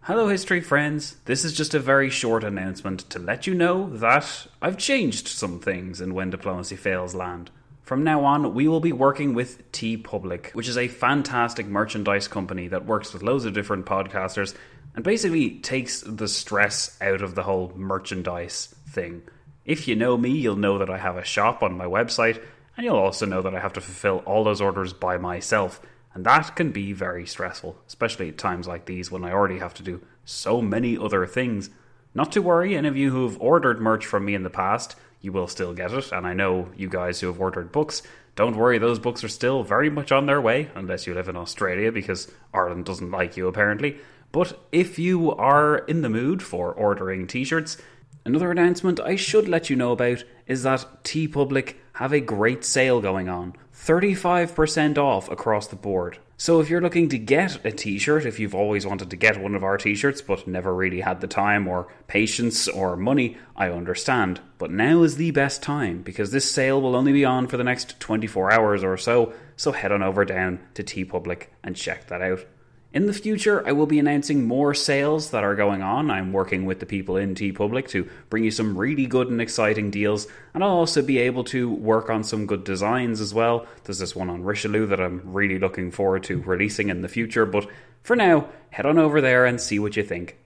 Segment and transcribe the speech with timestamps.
[0.00, 1.16] Hello, history friends.
[1.26, 5.60] This is just a very short announcement to let you know that I've changed some
[5.60, 7.50] things in When Diplomacy Fails land.
[7.90, 12.28] From now on, we will be working with T TeePublic, which is a fantastic merchandise
[12.28, 14.54] company that works with loads of different podcasters
[14.94, 19.22] and basically takes the stress out of the whole merchandise thing.
[19.64, 22.40] If you know me, you'll know that I have a shop on my website,
[22.76, 25.80] and you'll also know that I have to fulfill all those orders by myself.
[26.14, 29.74] And that can be very stressful, especially at times like these when I already have
[29.74, 31.70] to do so many other things.
[32.14, 34.94] Not to worry, any of you who have ordered merch from me in the past,
[35.20, 36.12] you will still get it.
[36.12, 38.02] And I know you guys who have ordered books,
[38.36, 41.36] don't worry, those books are still very much on their way, unless you live in
[41.36, 43.98] Australia because Ireland doesn't like you apparently.
[44.32, 47.76] But if you are in the mood for ordering t shirts,
[48.24, 52.64] another announcement I should let you know about is that T TeePublic have a great
[52.64, 56.18] sale going on 35% off across the board.
[56.40, 59.54] So if you're looking to get a t-shirt, if you've always wanted to get one
[59.54, 64.40] of our t-shirts but never really had the time or patience or money, I understand.
[64.56, 67.64] But now is the best time because this sale will only be on for the
[67.64, 72.22] next 24 hours or so, so head on over down to TeePublic and check that
[72.22, 72.46] out.
[72.92, 76.10] In the future, I will be announcing more sales that are going on.
[76.10, 79.92] I'm working with the people in TeePublic to bring you some really good and exciting
[79.92, 83.64] deals, and I'll also be able to work on some good designs as well.
[83.84, 87.46] There's this one on Richelieu that I'm really looking forward to releasing in the future,
[87.46, 87.68] but
[88.02, 90.36] for now, head on over there and see what you think.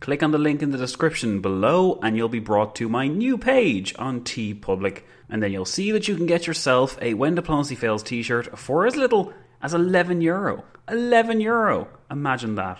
[0.00, 3.38] Click on the link in the description below, and you'll be brought to my new
[3.38, 7.76] page on TeePublic, and then you'll see that you can get yourself a When Diplomacy
[7.76, 10.64] Fails t shirt for as little as 11 euro.
[10.88, 11.88] 11 euro!
[12.10, 12.78] Imagine that.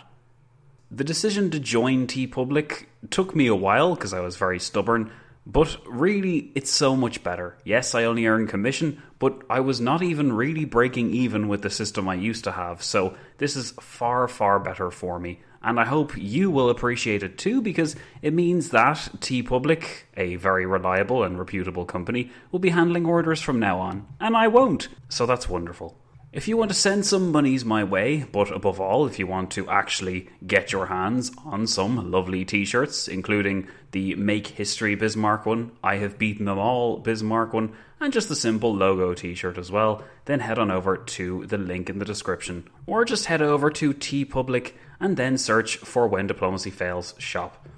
[0.91, 5.11] The decision to join TeePublic took me a while because I was very stubborn,
[5.47, 7.57] but really it's so much better.
[7.65, 11.71] Yes, I only earn commission, but I was not even really breaking even with the
[11.71, 15.41] system I used to have, so this is far, far better for me.
[15.63, 19.85] And I hope you will appreciate it too because it means that TeePublic,
[20.17, 24.49] a very reliable and reputable company, will be handling orders from now on, and I
[24.49, 24.89] won't.
[25.09, 25.97] So that's wonderful.
[26.33, 29.51] If you want to send some monies my way, but above all, if you want
[29.51, 35.45] to actually get your hands on some lovely t shirts, including the Make History Bismarck
[35.45, 39.59] one, I Have Beaten Them All Bismarck one, and just the simple logo t shirt
[39.59, 42.67] as well, then head on over to the link in the description.
[42.87, 47.69] Or just head over to TeePublic and then search for When Diplomacy Fails shop.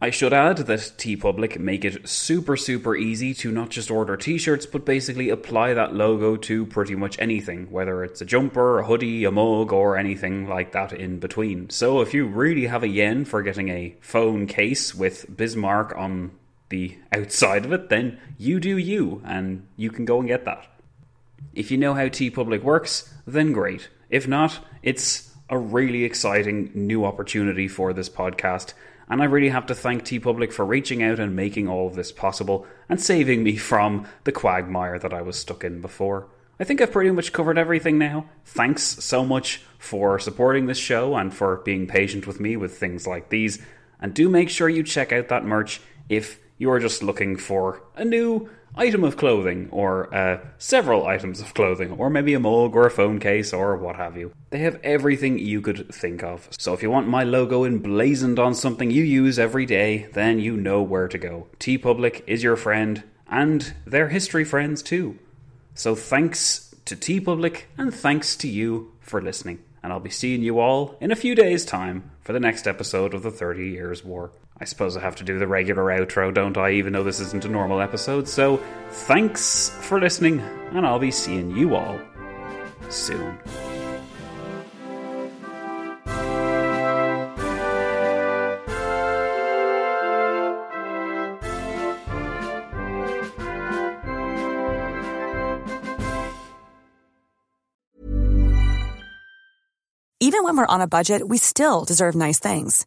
[0.00, 4.64] I should add that TeePublic make it super super easy to not just order t-shirts
[4.64, 9.24] but basically apply that logo to pretty much anything, whether it's a jumper, a hoodie,
[9.24, 11.68] a mug or anything like that in between.
[11.70, 16.30] So if you really have a yen for getting a phone case with Bismarck on
[16.68, 20.64] the outside of it, then you do you and you can go and get that.
[21.54, 23.88] If you know how TeePublic works, then great.
[24.10, 28.74] If not, it's a really exciting new opportunity for this podcast
[29.08, 32.12] and I really have to thank TeePublic for reaching out and making all of this
[32.12, 36.28] possible and saving me from the quagmire that I was stuck in before.
[36.60, 38.28] I think I've pretty much covered everything now.
[38.44, 43.06] Thanks so much for supporting this show and for being patient with me with things
[43.06, 43.60] like these.
[44.00, 48.04] And do make sure you check out that merch if you're just looking for a
[48.04, 52.86] new item of clothing, or uh, several items of clothing, or maybe a mug or
[52.86, 54.32] a phone case or what have you.
[54.50, 56.48] They have everything you could think of.
[56.58, 60.56] So if you want my logo emblazoned on something you use every day, then you
[60.56, 61.48] know where to go.
[61.60, 65.18] TeePublic is your friend, and they're history friends too.
[65.74, 69.60] So thanks to TeePublic, and thanks to you for listening.
[69.82, 73.14] And I'll be seeing you all in a few days' time for the next episode
[73.14, 74.32] of the 30 Years' War.
[74.60, 76.72] I suppose I have to do the regular outro, don't I?
[76.72, 78.28] Even though this isn't a normal episode.
[78.28, 78.60] So,
[78.90, 80.40] thanks for listening,
[80.72, 82.00] and I'll be seeing you all
[82.88, 83.38] soon.
[100.20, 102.86] Even when we're on a budget, we still deserve nice things.